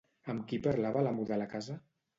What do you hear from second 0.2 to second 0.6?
Amb qui